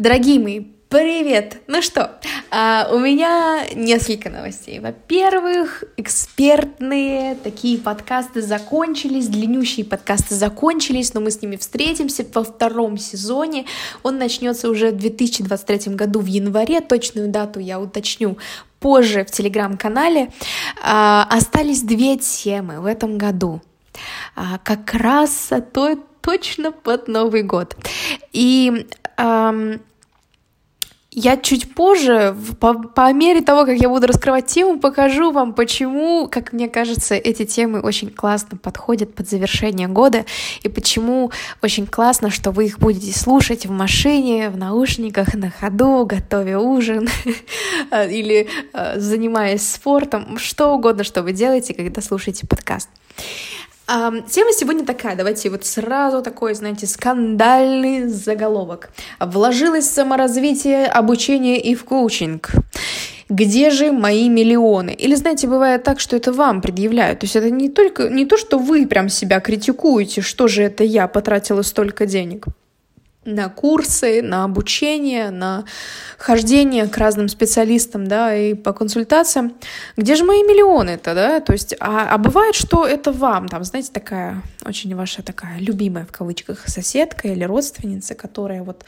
[0.00, 1.60] Дорогие мои, Привет!
[1.66, 2.18] Ну что,
[2.50, 4.80] а, у меня несколько новостей.
[4.80, 12.96] Во-первых, экспертные такие подкасты закончились, длиннющие подкасты закончились, но мы с ними встретимся во втором
[12.96, 13.66] сезоне.
[14.02, 18.38] Он начнется уже в 2023 году в январе, точную дату я уточню
[18.78, 20.32] позже в телеграм-канале.
[20.82, 23.60] А, остались две темы в этом году.
[24.34, 27.76] А, как раз то, точно под Новый год.
[28.32, 28.86] И
[31.12, 36.28] я чуть позже, по, по мере того, как я буду раскрывать тему, покажу вам, почему,
[36.28, 40.24] как мне кажется, эти темы очень классно подходят под завершение года,
[40.62, 46.06] и почему очень классно, что вы их будете слушать в машине, в наушниках, на ходу,
[46.06, 47.08] готовя ужин
[47.92, 52.88] или э, занимаясь спортом, что угодно, что вы делаете, когда слушаете подкаст.
[53.90, 58.90] Тема сегодня такая, давайте вот сразу такой, знаете, скандальный заголовок.
[59.18, 62.50] Вложилось саморазвитие, обучение и в коучинг.
[63.28, 64.90] Где же мои миллионы?
[64.90, 67.20] Или, знаете, бывает так, что это вам предъявляют.
[67.20, 70.84] То есть это не только не то, что вы прям себя критикуете, что же это
[70.84, 72.46] я потратила столько денег
[73.24, 75.64] на курсы, на обучение, на
[76.18, 79.54] хождение к разным специалистам, да, и по консультациям.
[79.96, 81.40] Где же мои миллионы-то, да?
[81.40, 86.06] То есть, а, а бывает, что это вам, там, знаете, такая очень ваша такая любимая
[86.06, 88.84] в кавычках соседка или родственница, которая вот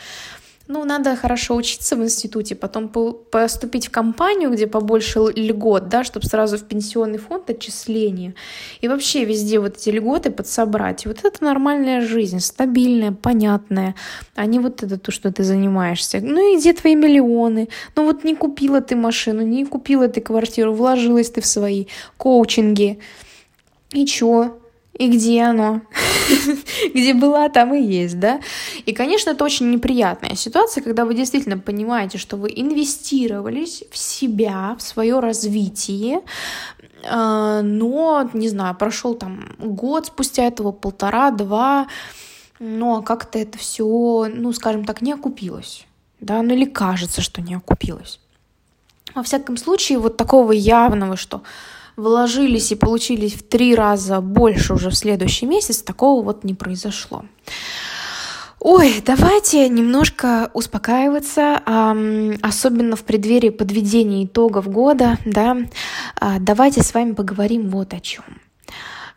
[0.68, 6.26] ну, надо хорошо учиться в институте, потом поступить в компанию, где побольше льгот, да, чтобы
[6.26, 8.34] сразу в пенсионный фонд отчисления.
[8.80, 11.04] И вообще везде вот эти льготы подсобрать.
[11.06, 13.94] Вот это нормальная жизнь, стабильная, понятная,
[14.34, 16.20] а не вот это то, что ты занимаешься.
[16.22, 17.68] Ну и где твои миллионы?
[17.96, 22.98] Ну вот не купила ты машину, не купила ты квартиру, вложилась ты в свои коучинги.
[23.90, 24.61] И чё?
[24.98, 25.80] И где оно?
[26.94, 28.40] где была, там и есть, да?
[28.84, 34.76] И, конечно, это очень неприятная ситуация, когда вы действительно понимаете, что вы инвестировались в себя,
[34.78, 36.20] в свое развитие,
[37.04, 41.88] а, но, не знаю, прошел там год спустя этого, полтора-два,
[42.58, 45.86] но как-то это все, ну, скажем так, не окупилось,
[46.20, 48.20] да, ну или кажется, что не окупилось.
[49.14, 51.42] Во всяком случае, вот такого явного, что
[51.96, 57.24] вложились и получились в три раза больше уже в следующий месяц, такого вот не произошло.
[58.64, 61.60] Ой, давайте немножко успокаиваться,
[62.42, 65.56] особенно в преддверии подведения итогов года, да.
[66.20, 68.22] Э, давайте с вами поговорим вот о чем.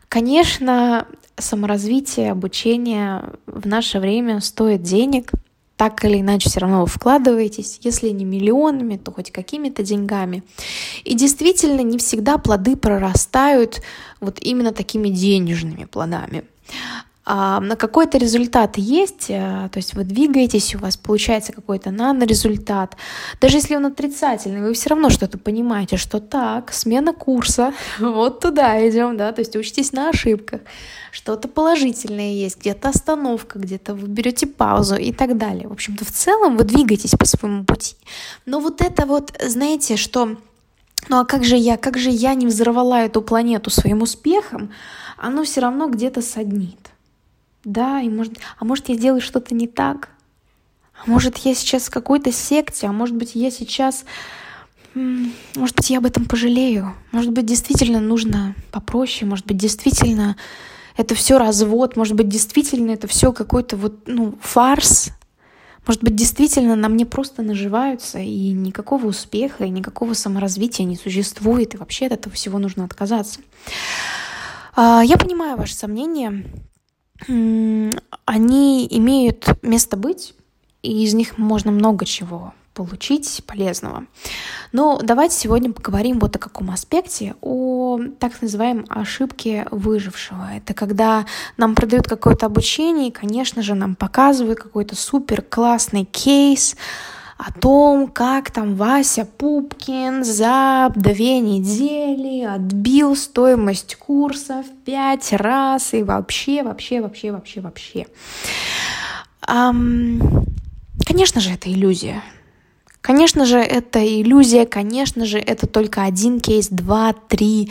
[0.08, 1.06] Конечно,
[1.38, 5.30] саморазвитие, обучение в наше время стоит денег,
[5.76, 10.42] так или иначе все равно вы вкладываетесь, если не миллионами, то хоть какими-то деньгами.
[11.04, 13.82] И действительно, не всегда плоды прорастают
[14.20, 16.44] вот именно такими денежными плодами
[17.26, 22.96] на какой-то результат есть, э, то есть вы двигаетесь, у вас получается какой-то нанорезультат,
[23.40, 28.88] даже если он отрицательный, вы все равно что-то понимаете, что так, смена курса, вот туда
[28.88, 30.60] идем, да, то есть учитесь на ошибках,
[31.10, 35.66] что-то положительное есть, где-то остановка, где-то вы берете паузу и так далее.
[35.66, 37.96] В общем-то, в целом вы двигаетесь по своему пути.
[38.44, 40.36] Но вот это вот, знаете, что
[41.08, 44.70] ну а как же я, как же я не взорвала эту планету своим успехом,
[45.16, 46.90] оно все равно где-то саднит.
[47.66, 50.10] Да, и может, а может я делаю что-то не так?
[50.94, 52.86] А может я сейчас в какой-то секте?
[52.86, 54.04] А может быть я сейчас...
[54.94, 56.94] Может быть, я об этом пожалею.
[57.10, 59.28] Может быть, действительно нужно попроще.
[59.28, 60.36] Может быть, действительно
[60.96, 61.96] это все развод.
[61.96, 65.10] Может быть, действительно это все какой-то вот, ну, фарс.
[65.88, 71.74] Может быть, действительно на мне просто наживаются, и никакого успеха, и никакого саморазвития не существует,
[71.74, 73.40] и вообще от этого всего нужно отказаться.
[74.74, 76.44] А, я понимаю ваши сомнения,
[77.26, 80.34] они имеют место быть,
[80.82, 84.04] и из них можно много чего получить полезного.
[84.70, 90.50] Но давайте сегодня поговорим вот о каком аспекте, о так называаемой ошибке выжившего.
[90.54, 91.24] Это когда
[91.56, 96.76] нам продают какое-то обучение, и, конечно же, нам показывают какой-то супер классный кейс,
[97.36, 105.92] о том, как там Вася Пупкин за две недели отбил стоимость курса в пять раз
[105.92, 108.06] и вообще, вообще, вообще, вообще, вообще.
[109.46, 110.46] Um,
[111.04, 112.22] конечно же, это иллюзия.
[113.02, 117.70] Конечно же, это иллюзия, конечно же, это только один кейс, два, три.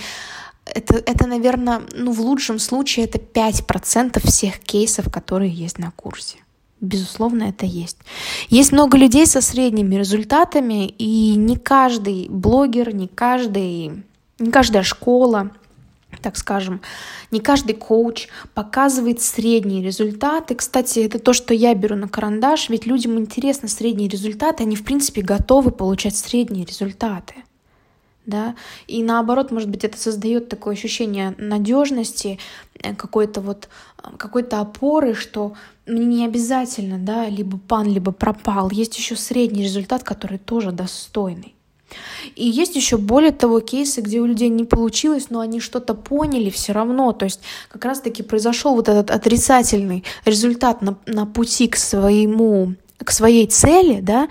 [0.66, 6.38] Это, это, наверное, ну, в лучшем случае это 5% всех кейсов, которые есть на курсе.
[6.82, 7.98] Безусловно, это есть.
[8.50, 14.04] Есть много людей со средними результатами, и не каждый блогер, не, каждый,
[14.40, 15.52] не каждая школа
[16.22, 16.82] так скажем,
[17.32, 20.56] не каждый коуч показывает средние результаты.
[20.56, 24.84] Кстати, это то, что я беру на карандаш, ведь людям интересны средние результаты, они, в
[24.84, 27.36] принципе, готовы получать средние результаты.
[28.26, 28.56] Да?
[28.88, 32.40] И наоборот, может быть, это создает такое ощущение надежности,
[32.82, 33.70] э, какой-то вот
[34.04, 35.54] э, какой-то опоры, что
[35.86, 38.72] мне не обязательно, да, либо пан, либо пропал.
[38.72, 41.56] Есть еще средний результат, который тоже достойный.
[42.36, 46.50] И есть еще более того кейсы, где у людей не получилось, но они что-то поняли
[46.50, 47.12] все равно.
[47.14, 52.74] То есть как раз-таки произошел вот этот отрицательный результат на, на пути к своему
[53.04, 54.30] к своей цели, да,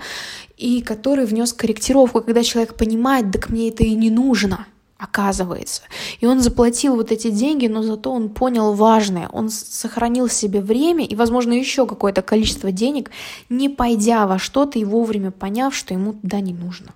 [0.57, 4.67] и который внес корректировку, когда человек понимает, так мне это и не нужно,
[4.97, 5.81] оказывается.
[6.19, 9.27] И он заплатил вот эти деньги, но зато он понял важное.
[9.29, 13.11] Он сохранил себе время и, возможно, еще какое-то количество денег,
[13.49, 16.93] не пойдя во что-то и вовремя поняв, что ему туда не нужно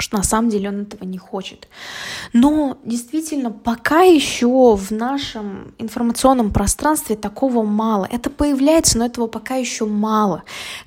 [0.00, 1.68] что на самом деле он этого не хочет.
[2.32, 8.06] Но действительно, пока еще в нашем информационном пространстве такого мало.
[8.10, 10.44] Это появляется, но этого пока еще мало.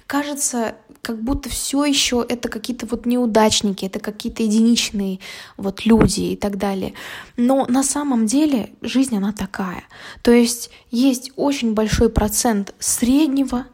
[0.07, 5.19] Кажется, как будто все еще это какие-то вот неудачники, это какие-то единичные
[5.57, 6.93] вот люди и так далее.
[7.37, 9.83] Но на самом деле жизнь она такая.
[10.21, 13.65] То есть есть очень большой процент среднего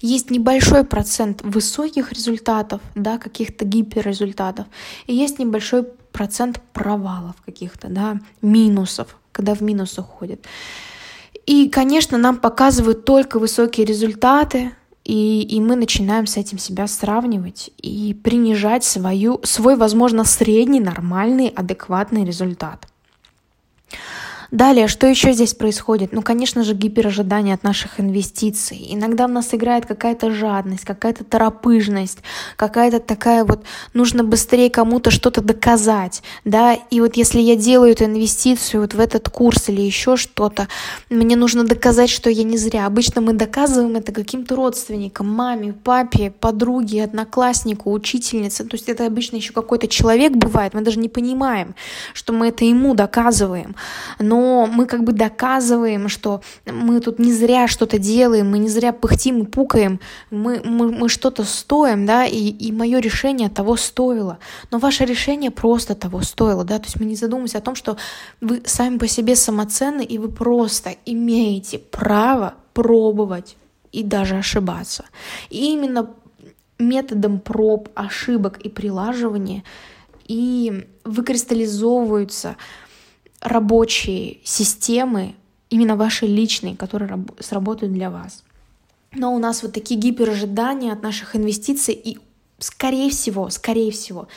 [0.00, 4.66] есть небольшой процент высоких результатов, да, каких-то гиперрезультатов,
[5.06, 10.40] и есть небольшой процент провалов каких-то, да, минусов, когда в минус уходят.
[11.46, 14.72] И, конечно, нам показывают только высокие результаты,
[15.04, 21.48] и, и мы начинаем с этим себя сравнивать и принижать свою, свой, возможно, средний, нормальный,
[21.48, 22.86] адекватный результат.
[24.50, 26.12] Далее, что еще здесь происходит?
[26.12, 28.84] Ну, конечно же, гиперожидание от наших инвестиций.
[28.90, 32.18] Иногда в нас играет какая-то жадность, какая-то торопыжность,
[32.56, 33.62] какая-то такая вот,
[33.94, 39.00] нужно быстрее кому-то что-то доказать, да, и вот если я делаю эту инвестицию вот в
[39.00, 40.66] этот курс или еще что-то,
[41.10, 42.86] мне нужно доказать, что я не зря.
[42.86, 49.36] Обычно мы доказываем это каким-то родственникам, маме, папе, подруге, однокласснику, учительнице, то есть это обычно
[49.36, 51.74] еще какой-то человек бывает, мы даже не понимаем,
[52.14, 53.76] что мы это ему доказываем,
[54.18, 58.68] но но мы как бы доказываем, что мы тут не зря что-то делаем, мы не
[58.68, 60.00] зря пыхтим и пукаем,
[60.30, 64.38] мы, мы, мы что-то стоим, да, и, и мое решение того стоило.
[64.70, 67.98] Но ваше решение просто того стоило, да, то есть мы не задумываемся о том, что
[68.40, 73.56] вы сами по себе самоценны, и вы просто имеете право пробовать
[73.92, 75.04] и даже ошибаться.
[75.50, 76.10] И именно
[76.78, 79.64] методом проб, ошибок и прилаживания
[80.26, 82.56] и выкристаллизовываются
[83.40, 85.34] рабочие системы,
[85.70, 88.42] именно ваши личные, которые сработают для вас.
[89.12, 92.18] Но у нас вот такие гиперожидания от наших инвестиций, и
[92.58, 94.28] скорее всего, скорее всего,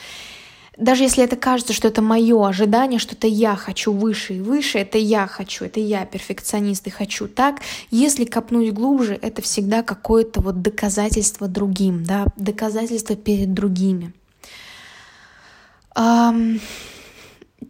[0.76, 4.78] даже если это кажется, что это мое ожидание, что это я хочу выше и выше,
[4.78, 7.60] это я хочу, это я перфекционист и хочу так,
[7.90, 14.12] если копнуть глубже, это всегда какое-то вот доказательство другим, да, доказательство перед другими.
[15.96, 16.60] Um,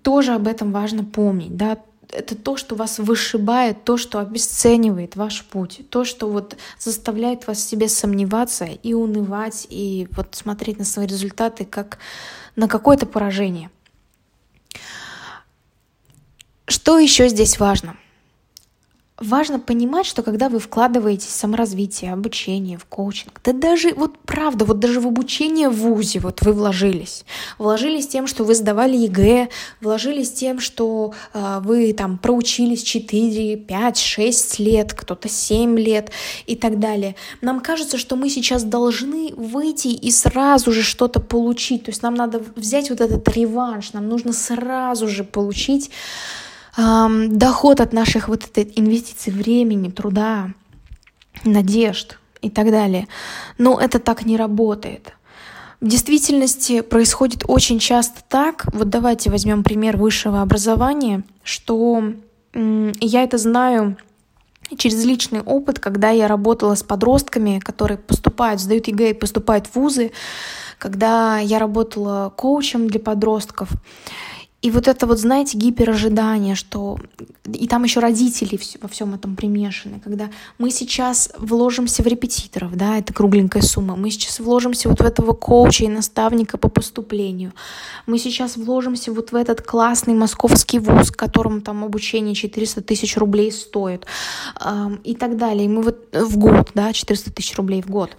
[0.03, 1.79] тоже об этом важно помнить, да,
[2.11, 7.59] это то, что вас вышибает, то, что обесценивает ваш путь, то, что вот заставляет вас
[7.59, 11.99] в себе сомневаться и унывать, и вот смотреть на свои результаты как
[12.57, 13.71] на какое-то поражение.
[16.67, 17.97] Что еще здесь важно?
[19.25, 24.65] Важно понимать, что когда вы вкладываетесь в саморазвитие, обучение, в коучинг, да даже, вот правда,
[24.65, 27.25] вот даже в обучение в ВУЗе вот вы вложились.
[27.59, 29.49] Вложились тем, что вы сдавали ЕГЭ,
[29.81, 36.11] вложились тем, что э, вы там проучились 4, 5, 6 лет, кто-то 7 лет
[36.47, 37.17] и так далее.
[37.41, 41.85] Нам кажется, что мы сейчас должны выйти и сразу же что-то получить.
[41.85, 45.91] То есть нам надо взять вот этот реванш, нам нужно сразу же получить
[46.77, 50.51] эм, доход от наших вот этой инвестиций времени, труда,
[51.45, 53.09] надежд и так далее.
[53.59, 55.15] Но это так не работает.
[55.81, 62.15] В действительности происходит очень часто так, вот давайте возьмем пример высшего образования, что
[62.55, 63.97] я это знаю
[64.79, 69.77] через личный опыт, когда я работала с подростками, которые поступают, сдают ЕГЭ и поступают в
[69.77, 70.13] вузы,
[70.79, 73.69] когда я работала коучем для подростков.
[74.65, 76.99] И вот это вот, знаете, гиперожидание, что...
[77.45, 82.97] И там еще родители во всем этом примешаны, когда мы сейчас вложимся в репетиторов, да,
[82.97, 87.53] это кругленькая сумма, мы сейчас вложимся вот в этого коуча и наставника по поступлению,
[88.07, 93.53] мы сейчас вложимся вот в этот классный московский вуз, которому там обучение 400 тысяч рублей
[93.53, 94.07] стоит,
[95.05, 95.67] и так далее.
[95.67, 98.17] И мы вот в год, да, 400 тысяч рублей в год.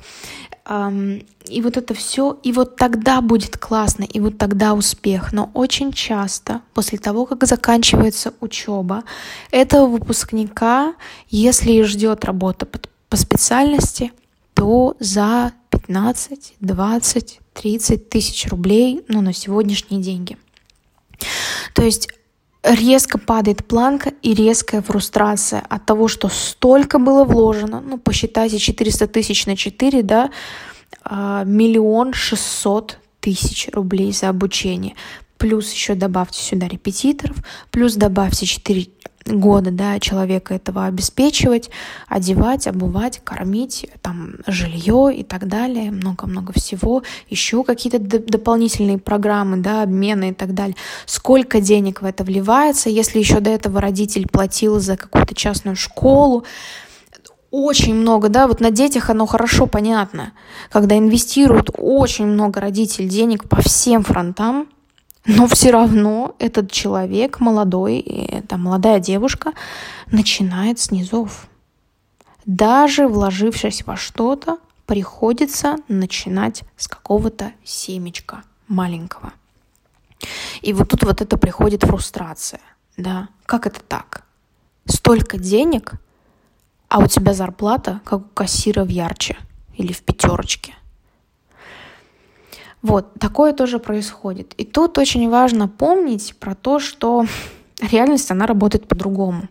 [0.67, 5.31] И вот это все, и вот тогда будет классно, и вот тогда успех.
[5.31, 9.03] Но очень часто после того, как заканчивается учеба,
[9.51, 10.95] этого выпускника,
[11.29, 14.11] если и ждет работа по специальности,
[14.55, 20.37] то за 15, 20, 30 тысяч рублей, ну, на сегодняшние деньги.
[21.73, 22.09] То есть
[22.65, 29.07] резко падает планка и резкая фрустрация от того, что столько было вложено, ну, посчитайте 400
[29.07, 30.31] тысяч на 4, да,
[31.03, 34.95] а, миллион шестьсот тысяч рублей за обучение.
[35.37, 37.37] Плюс еще добавьте сюда репетиторов,
[37.71, 38.87] плюс добавьте 4
[39.25, 41.71] года да, человека этого обеспечивать,
[42.07, 49.81] одевать, обувать, кормить, там, жилье и так далее, много-много всего, еще какие-то дополнительные программы, да,
[49.81, 50.75] обмены и так далее.
[51.05, 56.45] Сколько денег в это вливается, если еще до этого родитель платил за какую-то частную школу,
[57.49, 60.33] очень много, да, вот на детях оно хорошо понятно,
[60.69, 64.67] когда инвестируют очень много родителей денег по всем фронтам,
[65.25, 69.53] но все равно этот человек молодой, эта молодая девушка
[70.11, 71.47] начинает с низов.
[72.45, 79.33] Даже вложившись во что-то, приходится начинать с какого-то семечка маленького.
[80.61, 82.61] И вот тут вот это приходит фрустрация.
[82.95, 84.25] Да, как это так?
[84.85, 85.93] Столько денег,
[86.87, 89.37] а у тебя зарплата, как у кассира в Ярче
[89.75, 90.75] или в пятерочке–
[92.85, 94.53] вот, такое тоже происходит.
[94.57, 97.25] И тут очень важно помнить про то, что
[97.81, 99.49] реальность, она работает по-другому.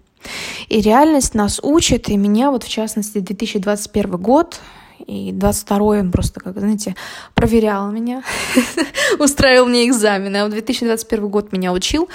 [0.69, 4.61] И реальность нас учит, и меня вот в частности 2021 год
[5.05, 6.95] и 22 он просто, как знаете,
[7.35, 8.23] проверял меня,
[9.19, 12.09] устраивал мне экзамены, а в 2021 год меня учил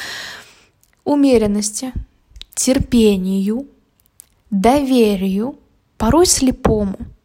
[1.03, 1.91] умеренности,
[2.55, 3.67] терпению,
[4.49, 5.57] доверию,
[5.97, 6.95] порой слепому–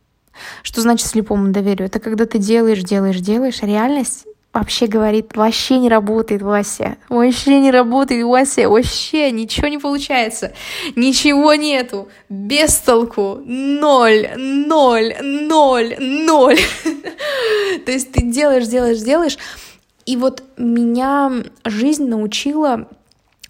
[0.63, 1.87] что значит слепому доверию?
[1.87, 7.59] Это когда ты делаешь, делаешь, делаешь, а реальность вообще говорит, вообще не работает, Вася, вообще
[7.59, 10.53] не работает, Вася, вообще ничего не получается,
[10.95, 16.59] ничего нету, без толку, ноль, ноль, ноль, ноль.
[17.85, 19.39] То есть ты делаешь, делаешь, делаешь,
[20.07, 21.33] и вот меня
[21.65, 22.89] жизнь научила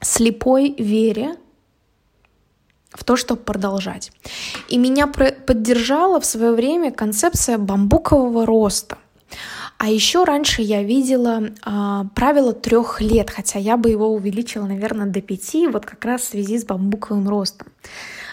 [0.01, 1.37] слепой вере,
[2.95, 4.13] в то, чтобы продолжать.
[4.69, 8.97] И меня поддержала в свое время концепция бамбукового роста.
[9.79, 15.07] А еще раньше я видела э, правило трех лет, хотя я бы его увеличила, наверное,
[15.07, 17.67] до пяти, вот как раз в связи с бамбуковым ростом.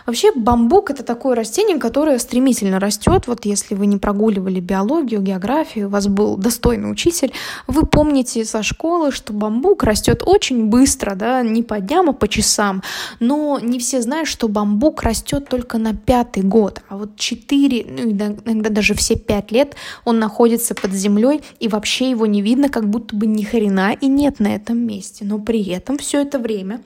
[0.05, 3.27] Вообще бамбук это такое растение, которое стремительно растет.
[3.27, 7.31] Вот если вы не прогуливали биологию, географию, у вас был достойный учитель,
[7.67, 12.27] вы помните со школы, что бамбук растет очень быстро, да, не по дням, а по
[12.27, 12.84] часам.
[13.20, 18.12] Но не все знают, что бамбук растет только на пятый год, а вот четыре, ну
[18.12, 22.89] иногда даже все пять лет он находится под землей и вообще его не видно, как
[22.89, 25.25] будто бы ни хрена и нет на этом месте.
[25.25, 26.81] Но при этом все это время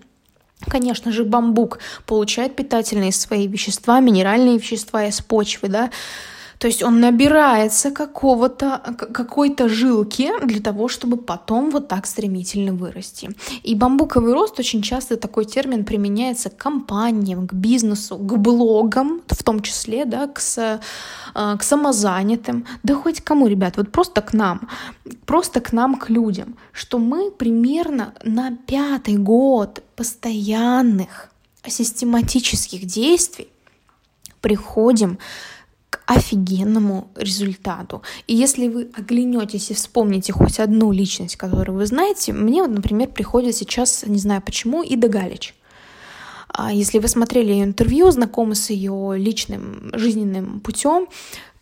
[0.70, 5.92] Конечно же, бамбук получает питательные свои вещества, минеральные вещества из почвы, да,
[6.66, 8.82] то есть он набирается какого-то,
[9.14, 13.30] какой-то жилки для того, чтобы потом вот так стремительно вырасти.
[13.62, 19.44] И бамбуковый рост очень часто такой термин применяется к компаниям, к бизнесу, к блогам, в
[19.44, 20.82] том числе, да, к, с,
[21.36, 24.68] а, к самозанятым, да хоть кому, ребят, вот просто к нам,
[25.28, 31.30] просто к нам, к людям, что мы примерно на пятый год постоянных
[31.68, 33.50] систематических действий
[34.42, 35.20] приходим
[36.06, 38.02] офигенному результату.
[38.28, 43.10] И если вы оглянетесь и вспомните хоть одну личность, которую вы знаете, мне вот, например,
[43.10, 45.56] приходит сейчас, не знаю почему, Ида Галич.
[46.48, 51.08] А если вы смотрели ее интервью, знакомы с ее личным жизненным путем,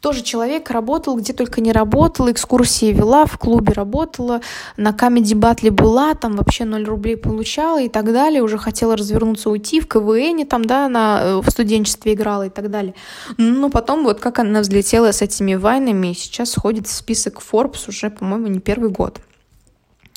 [0.03, 4.41] тоже человек работал, где только не работал, экскурсии вела, в клубе работала,
[4.75, 9.49] на Камеди Батле была, там вообще 0 рублей получала и так далее, уже хотела развернуться,
[9.49, 12.95] уйти в КВН, там, да, она э, в студенчестве играла и так далее.
[13.37, 18.09] Но потом вот как она взлетела с этими вайнами, сейчас входит в список Forbes уже,
[18.09, 19.21] по-моему, не первый год,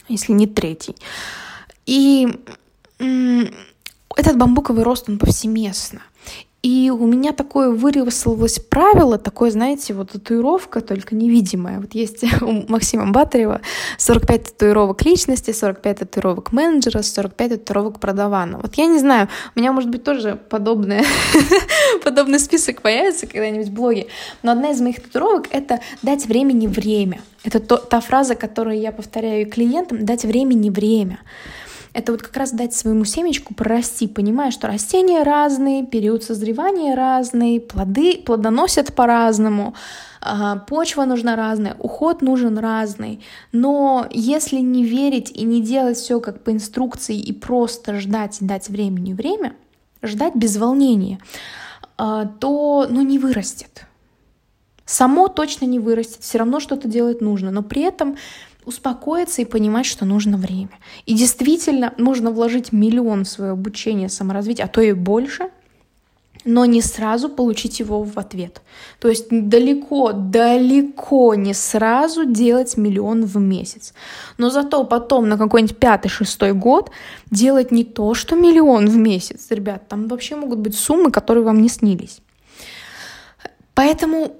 [0.08, 0.96] если не третий.
[1.86, 2.26] И
[2.98, 6.00] этот бамбуковый рост, он повсеместно.
[6.66, 11.78] И у меня такое вырослось правило, такое, знаете, вот татуировка, только невидимая.
[11.78, 13.60] Вот есть у Максима Батарева
[13.98, 18.58] 45 татуировок личности, 45 татуировок менеджера, 45 татуировок продавана.
[18.60, 21.04] Вот я не знаю, у меня, может быть, тоже подобное,
[22.02, 24.08] подобный список появится когда-нибудь в блоге.
[24.42, 27.20] Но одна из моих татуировок— это дать времени время.
[27.44, 31.20] Это то, та фраза, которую я повторяю клиентам— дать времени время
[31.96, 37.58] это вот как раз дать своему семечку прорасти, понимая, что растения разные, период созревания разный,
[37.58, 39.72] плоды плодоносят по-разному,
[40.20, 43.24] а, почва нужна разная, уход нужен разный.
[43.52, 48.44] Но если не верить и не делать все как по инструкции и просто ждать и
[48.44, 49.56] дать времени время,
[50.02, 51.18] ждать без волнения,
[51.96, 53.86] а, то ну, не вырастет.
[54.84, 58.16] Само точно не вырастет, все равно что-то делать нужно, но при этом
[58.66, 60.78] успокоиться и понимать, что нужно время.
[61.06, 65.50] И действительно нужно вложить миллион в свое обучение, саморазвитие, а то и больше,
[66.44, 68.62] но не сразу получить его в ответ.
[69.00, 73.94] То есть далеко, далеко не сразу делать миллион в месяц.
[74.38, 76.90] Но зато потом на какой-нибудь пятый, шестой год
[77.30, 79.46] делать не то, что миллион в месяц.
[79.50, 82.20] Ребят, там вообще могут быть суммы, которые вам не снились.
[83.74, 84.36] Поэтому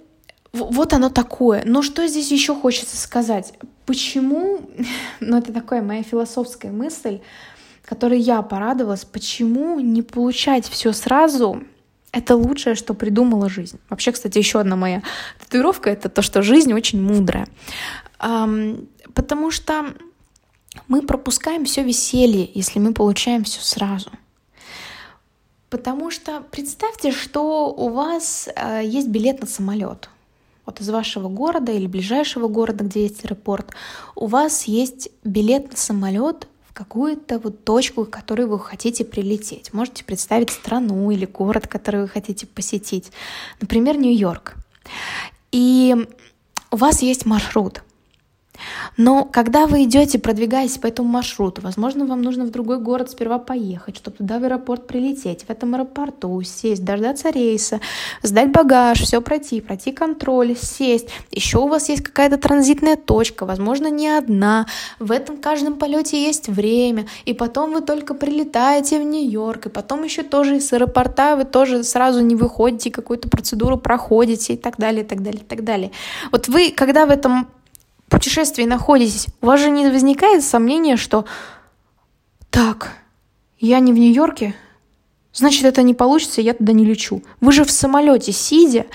[0.64, 1.62] вот оно такое.
[1.64, 3.54] Но что здесь еще хочется сказать?
[3.84, 4.60] Почему,
[5.20, 7.20] ну это такая моя философская мысль,
[7.84, 11.62] которой я порадовалась, почему не получать все сразу,
[12.12, 13.78] это лучшее, что придумала жизнь.
[13.90, 15.02] Вообще, кстати, еще одна моя
[15.38, 17.46] татуировка— это то, что жизнь очень мудрая.
[18.18, 19.94] Потому что
[20.88, 24.10] мы пропускаем все веселье, если мы получаем все сразу.
[25.68, 30.08] Потому что представьте, что у вас э, есть билет на самолет.
[30.66, 33.70] Вот из вашего города или ближайшего города, где есть аэропорт,
[34.16, 39.73] у вас есть билет на самолет какую-то вот точку, к которой вы хотите прилететь.
[39.73, 43.12] Можете представить страну или город, который вы хотите посетить.
[43.62, 44.56] Например, Нью-Йорк.
[45.52, 45.96] И
[46.70, 47.82] у вас есть маршрут.
[48.96, 53.38] Но когда вы идете, продвигаясь по этому маршруту, возможно, вам нужно в другой город сперва
[53.38, 57.80] поехать, чтобы туда в аэропорт прилететь, в этом аэропорту сесть, дождаться рейса,
[58.22, 61.08] сдать багаж, все пройти, пройти контроль, сесть.
[61.30, 64.66] Еще у вас есть какая-то транзитная точка, возможно, не одна.
[64.98, 70.04] В этом каждом полете есть время, и потом вы только прилетаете в Нью-Йорк, и потом
[70.04, 75.04] еще тоже из аэропорта вы тоже сразу не выходите, какую-то процедуру проходите и так далее,
[75.04, 75.90] и так далее, и так далее.
[76.32, 77.48] Вот вы, когда в этом
[78.08, 81.25] путешествии находитесь, у вас же не возникает сомнения, что
[82.50, 82.92] так,
[83.58, 84.54] я не в Нью-Йорке,
[85.32, 87.22] значит, это не получится, я туда не лечу.
[87.40, 88.86] Вы же в самолете сидя,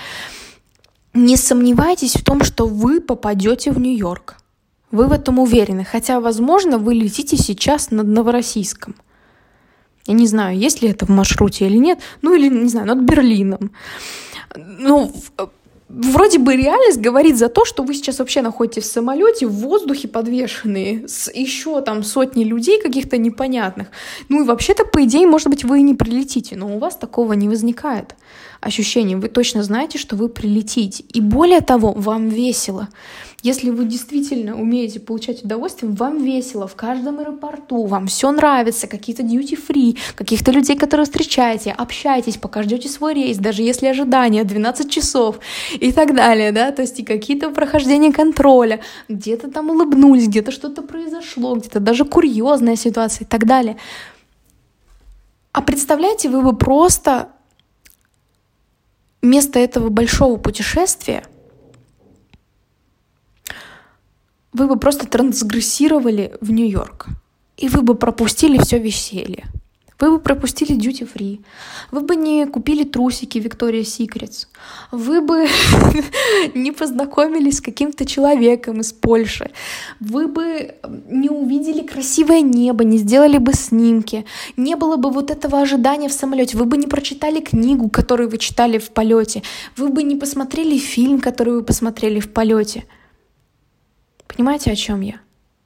[1.14, 4.36] не сомневайтесь в том, что вы попадете в Нью-Йорк.
[4.90, 8.94] Вы в этом уверены, хотя, возможно, вы летите сейчас над Новороссийском.
[10.06, 13.00] Я не знаю, есть ли это в маршруте или нет, ну или, не знаю, над
[13.00, 13.70] Берлином.
[14.56, 15.12] Ну,
[15.92, 20.08] вроде бы реальность говорит за то, что вы сейчас вообще находитесь в самолете, в воздухе
[20.08, 23.88] подвешенные, с еще там сотни людей каких-то непонятных.
[24.28, 27.34] Ну и вообще-то, по идее, может быть, вы и не прилетите, но у вас такого
[27.34, 28.14] не возникает
[28.62, 29.16] ощущения.
[29.16, 31.04] Вы точно знаете, что вы прилетите.
[31.12, 32.88] И более того, вам весело.
[33.42, 39.24] Если вы действительно умеете получать удовольствие, вам весело в каждом аэропорту, вам все нравится, какие-то
[39.24, 45.40] duty-free, каких-то людей, которые встречаете, общайтесь, пока ждете свой рейс, даже если ожидание 12 часов
[45.72, 50.82] и так далее, да, то есть и какие-то прохождения контроля, где-то там улыбнулись, где-то что-то
[50.82, 53.76] произошло, где-то даже курьезная ситуация и так далее.
[55.50, 57.28] А представляете, вы бы просто
[59.22, 61.24] вместо этого большого путешествия
[64.52, 67.06] вы бы просто трансгрессировали в Нью-Йорк,
[67.56, 69.46] и вы бы пропустили все веселье.
[70.02, 71.44] Вы бы пропустили duty free.
[71.92, 74.48] Вы бы не купили трусики Victoria's Secrets.
[74.90, 75.46] Вы бы
[76.56, 79.52] не познакомились с каким-то человеком из Польши.
[80.00, 80.74] Вы бы
[81.08, 84.24] не увидели красивое небо, не сделали бы снимки.
[84.56, 86.58] Не было бы вот этого ожидания в самолете.
[86.58, 89.44] Вы бы не прочитали книгу, которую вы читали в полете.
[89.76, 92.86] Вы бы не посмотрели фильм, который вы посмотрели в полете.
[94.26, 95.20] Понимаете, о чем я?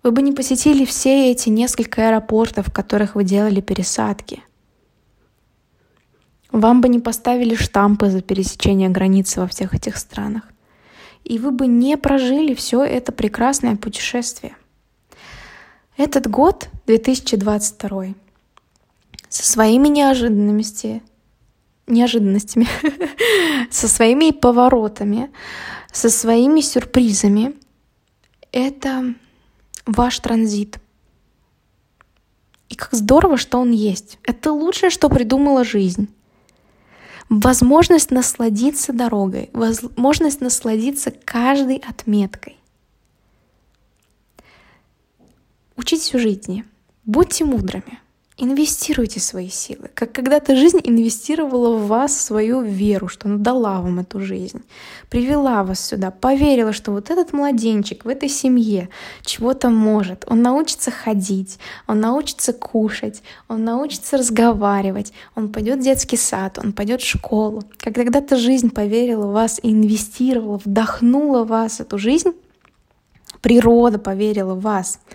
[0.06, 4.40] Вы бы не посетили все эти несколько аэропортов, в которых вы делали пересадки.
[6.52, 10.44] Вам бы не поставили штампы за пересечение границы во всех этих странах.
[11.24, 14.54] И вы бы не прожили все это прекрасное путешествие.
[15.96, 18.04] Этот год, 2022,
[19.28, 21.02] со своими неожиданностями,
[21.88, 22.68] неожиданностями,
[23.72, 25.32] со своими поворотами,
[25.90, 27.56] со своими сюрпризами—
[28.52, 29.16] это
[29.86, 30.78] ваш транзит.
[32.68, 34.18] И как здорово, что он есть.
[34.24, 36.08] Это лучшее, что придумала жизнь.
[37.28, 42.56] Возможность насладиться дорогой, возможность насладиться каждой отметкой.
[45.76, 46.64] Учитесь у жизни,
[47.04, 47.98] будьте мудрыми.
[48.38, 54.00] Инвестируйте свои силы, как когда-то жизнь инвестировала в вас свою веру, что она дала вам
[54.00, 54.62] эту жизнь,
[55.08, 58.90] привела вас сюда, поверила, что вот этот младенчик в этой семье
[59.22, 60.26] чего-то может.
[60.28, 66.74] Он научится ходить, он научится кушать, он научится разговаривать, он пойдет в детский сад, он
[66.74, 67.62] пойдет в школу.
[67.78, 72.34] Как когда-то жизнь поверила в вас и инвестировала, вдохнула в вас эту жизнь,
[73.40, 75.00] природа поверила в вас—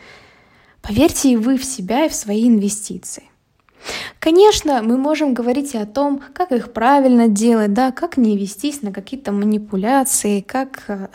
[0.81, 3.23] Поверьте и вы в себя и в свои инвестиции.
[4.19, 8.81] Конечно, мы можем говорить и о том, как их правильно делать, да, как не вестись
[8.81, 11.07] на какие-то манипуляции, как э,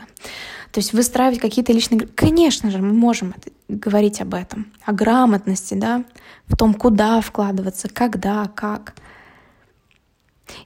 [0.72, 2.08] то есть выстраивать какие-то личные...
[2.14, 3.34] Конечно же, мы можем
[3.68, 6.04] говорить об этом, о грамотности, да,
[6.46, 8.94] в том, куда вкладываться, когда, как.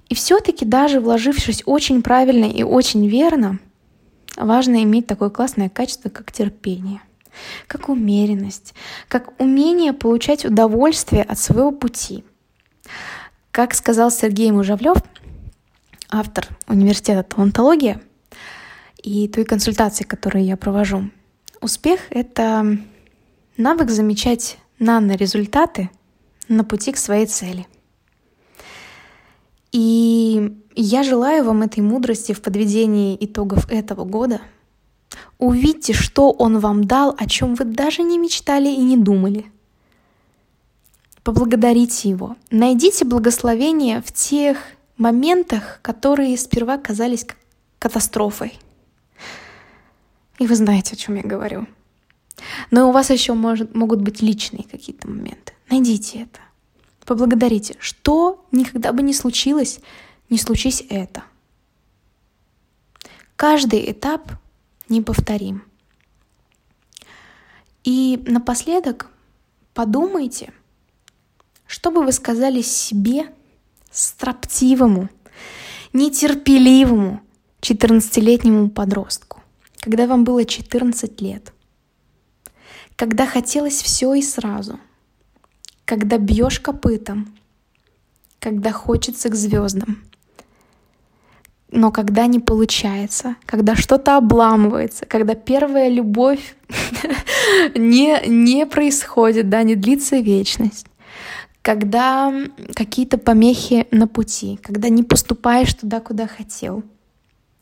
[0.08, 3.58] И все-таки даже вложившись очень правильно и очень верно,
[4.36, 7.00] важно иметь такое классное качество, как терпение
[7.66, 8.74] как умеренность,
[9.08, 12.24] как умение получать удовольствие от своего пути.
[13.50, 14.98] Как сказал Сергей Мужавлев,
[16.08, 18.00] автор университета талантология
[19.02, 21.10] и той консультации, которую я провожу,
[21.60, 22.78] успех— это
[23.56, 25.90] навык замечать нано-результаты
[26.48, 27.66] на пути к своей цели.
[29.72, 34.40] И я желаю вам этой мудрости в подведении итогов этого года—
[35.40, 39.50] Увидьте, что Он вам дал, о чем вы даже не мечтали и не думали.
[41.22, 42.36] Поблагодарите Его.
[42.50, 44.58] Найдите благословение в тех
[44.98, 47.26] моментах, которые сперва казались
[47.78, 48.52] катастрофой.
[50.38, 51.66] И вы знаете, о чем я говорю.
[52.70, 55.54] Но у вас еще может, могут быть личные какие-то моменты.
[55.70, 56.40] Найдите это.
[57.06, 57.76] Поблагодарите.
[57.78, 59.80] Что никогда бы не случилось,
[60.28, 61.24] не случись это.
[63.36, 64.32] Каждый этап
[64.90, 65.62] неповторим.
[67.84, 69.10] И напоследок
[69.72, 70.52] подумайте,
[71.66, 73.32] что бы вы сказали себе,
[73.90, 75.08] строптивому,
[75.92, 77.22] нетерпеливому
[77.60, 79.42] 14-летнему подростку,
[79.80, 81.52] когда вам было 14 лет,
[82.96, 84.78] когда хотелось все и сразу,
[85.84, 87.34] когда бьешь копытом,
[88.38, 90.02] когда хочется к звездам,
[91.72, 96.56] но когда не получается, когда что-то обламывается, когда первая любовь
[97.76, 100.86] не, не происходит, да, не длится вечность,
[101.62, 102.32] когда
[102.74, 106.82] какие-то помехи на пути, когда не поступаешь туда, куда хотел,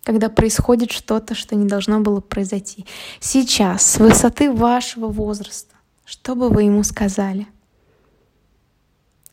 [0.04, 2.86] когда происходит что-то, что не должно было произойти.
[3.20, 7.46] Сейчас, с высоты вашего возраста, что бы вы ему сказали?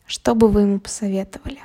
[0.06, 1.60] Что бы вы ему посоветовали?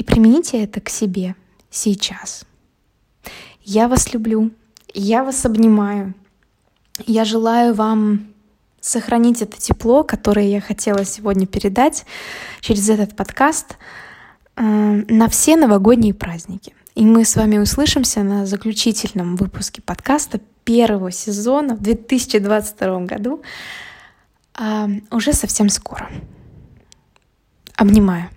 [0.00, 1.34] И примените это к себе
[1.68, 2.46] сейчас.
[3.62, 4.50] Я вас люблю,
[4.94, 6.14] я вас обнимаю.
[7.06, 8.28] Я желаю вам
[8.80, 12.06] сохранить это тепло, которое я хотела сегодня передать
[12.62, 13.76] через этот подкаст
[14.56, 16.72] э, на все новогодние праздники.
[16.94, 23.42] И мы с вами услышимся на заключительном выпуске подкаста первого сезона в 2022 году
[24.58, 26.08] э, уже совсем скоро.
[27.76, 28.30] Обнимаю.